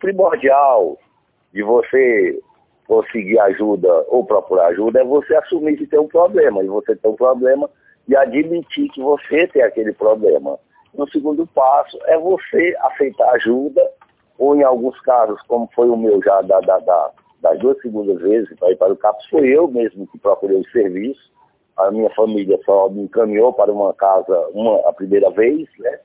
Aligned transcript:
primordial 0.00 0.98
de 1.52 1.62
você 1.62 2.40
conseguir 2.86 3.38
ajuda 3.38 4.04
ou 4.08 4.24
procurar 4.24 4.66
ajuda 4.68 5.00
é 5.00 5.04
você 5.04 5.36
assumir 5.36 5.76
que 5.76 5.86
tem 5.86 6.00
um 6.00 6.08
problema, 6.08 6.64
e 6.64 6.66
você 6.66 6.96
tem 6.96 7.10
um 7.10 7.14
problema 7.14 7.70
e 8.08 8.16
admitir 8.16 8.88
que 8.90 9.00
você 9.00 9.46
tem 9.46 9.62
aquele 9.62 9.92
problema. 9.92 10.58
No 10.92 11.08
segundo 11.10 11.46
passo 11.46 11.96
é 12.06 12.18
você 12.18 12.76
aceitar 12.80 13.30
ajuda, 13.34 13.88
ou 14.36 14.56
em 14.56 14.64
alguns 14.64 14.98
casos, 15.02 15.40
como 15.42 15.68
foi 15.72 15.88
o 15.88 15.96
meu 15.96 16.20
já 16.20 16.42
da, 16.42 16.58
da, 16.60 16.78
da, 16.80 17.10
das 17.40 17.58
duas 17.60 17.80
segundas 17.80 18.20
vezes 18.20 18.58
para 18.58 18.72
ir 18.72 18.76
para 18.76 18.92
o 18.92 18.96
CAPS, 18.96 19.24
foi 19.28 19.46
eu 19.46 19.68
mesmo 19.68 20.08
que 20.08 20.18
procurei 20.18 20.58
o 20.58 20.70
serviço, 20.70 21.30
a 21.76 21.90
minha 21.92 22.10
família 22.10 22.58
só 22.64 22.88
me 22.88 23.02
encaminhou 23.02 23.52
para 23.52 23.70
uma 23.70 23.94
casa 23.94 24.48
uma, 24.52 24.80
a 24.88 24.92
primeira 24.92 25.30
vez, 25.30 25.68
né, 25.78 26.00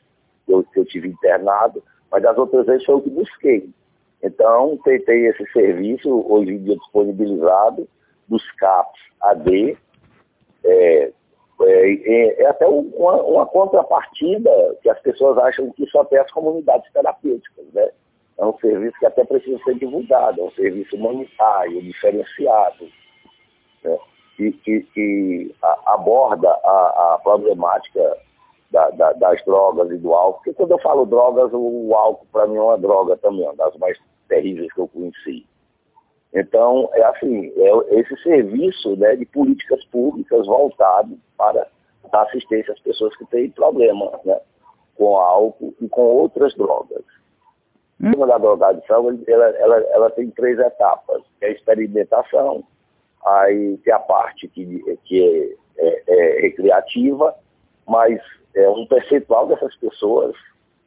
eu, 0.47 0.63
eu 0.75 0.85
tive 0.85 1.07
internado, 1.07 1.81
mas 2.11 2.21
das 2.21 2.37
outras 2.37 2.65
vezes 2.67 2.85
foi 2.85 2.95
eu 2.95 3.01
que 3.01 3.09
busquei. 3.09 3.69
Então, 4.25 4.75
tentei 4.83 5.27
esse 5.27 5.45
serviço, 5.51 6.25
hoje 6.27 6.53
em 6.53 6.63
dia 6.63 6.75
disponibilizado, 6.75 7.87
dos 8.27 8.43
CAPs 8.53 8.99
AD, 9.21 9.77
é, 10.63 11.11
é, 11.61 12.41
é 12.41 12.47
até 12.47 12.65
uma, 12.65 13.21
uma, 13.21 13.45
contrapartida 13.45 14.49
que 14.81 14.89
as 14.89 14.99
pessoas 15.01 15.37
acham 15.37 15.71
que 15.73 15.85
só 15.91 16.03
tem 16.05 16.17
as 16.17 16.31
comunidades 16.31 16.91
terapêuticas, 16.91 17.65
né? 17.71 17.87
É 18.39 18.43
um 18.43 18.57
serviço 18.57 18.97
que 18.99 19.05
até 19.05 19.23
precisa 19.23 19.59
ser 19.63 19.75
divulgado, 19.75 20.41
é 20.41 20.43
um 20.43 20.51
serviço 20.51 20.95
humanitário, 20.95 21.83
diferenciado, 21.83 22.89
né? 23.83 23.97
que, 24.35 24.51
que, 24.53 24.81
que 24.93 25.55
aborda 25.85 26.49
a, 26.49 27.13
a 27.13 27.19
problemática 27.23 28.17
da, 28.75 28.89
da, 28.89 29.13
das 29.13 29.41
drogas 29.45 29.89
e 29.89 29.97
do 29.97 30.13
álcool, 30.13 30.39
porque 30.43 30.53
quando 30.53 30.71
eu 30.71 30.79
falo 30.79 31.05
drogas, 31.05 31.53
o, 31.53 31.87
o 31.87 31.95
álcool 31.95 32.27
para 32.29 32.45
mim 32.45 32.57
é 32.57 32.61
uma 32.61 32.77
droga 32.77 33.15
também, 33.15 33.43
uma 33.43 33.55
das 33.55 33.73
mais 33.77 33.97
terríveis 34.27 34.71
que 34.73 34.81
eu 34.81 34.87
conheci. 34.89 35.45
Então, 36.33 36.89
é 36.91 37.03
assim, 37.03 37.53
é 37.55 37.99
esse 37.99 38.21
serviço 38.21 38.97
né, 38.97 39.15
de 39.15 39.25
políticas 39.27 39.85
públicas 39.85 40.45
voltado 40.45 41.17
para 41.37 41.65
dar 42.11 42.23
assistência 42.23 42.73
às 42.73 42.79
pessoas 42.81 43.15
que 43.15 43.25
têm 43.27 43.49
problemas 43.51 44.11
né, 44.25 44.37
com 44.95 45.15
álcool 45.15 45.73
e 45.79 45.87
com 45.87 46.01
outras 46.01 46.53
drogas. 46.55 47.05
Hum. 48.01 48.21
A 48.23 48.25
da 48.25 48.37
drogadição, 48.37 49.17
ela, 49.25 49.45
ela, 49.45 49.77
ela 49.77 50.09
tem 50.09 50.29
três 50.31 50.59
etapas, 50.59 51.21
que 51.39 51.45
é 51.45 51.47
a 51.47 51.51
experimentação, 51.51 52.61
aí 53.25 53.77
tem 53.77 53.93
a 53.93 53.99
parte 53.99 54.49
que, 54.49 54.97
que 55.05 55.55
é, 55.77 55.87
é, 55.87 56.03
é 56.07 56.41
recreativa, 56.41 57.33
mas 57.87 58.19
é, 58.55 58.69
um 58.69 58.85
percentual 58.87 59.47
dessas 59.47 59.75
pessoas 59.75 60.35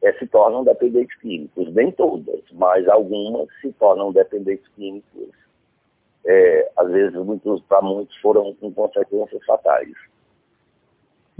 é, 0.02 0.12
se 0.14 0.27
tornam 0.27 0.64
dependentes 0.64 1.16
químicos. 1.20 1.72
Nem 1.75 1.92
todas, 1.92 2.41
mas 2.52 2.88
algumas 2.88 3.48
se 3.60 3.72
tornam 3.75 4.12
dependentes 4.12 4.66
químicos. 4.69 5.28
É, 6.27 6.70
às 6.77 6.91
vezes, 6.91 7.14
para 7.69 7.83
muitos, 7.83 8.16
foram 8.16 8.55
com 8.55 8.72
consequências 8.72 9.44
fatais. 9.44 9.92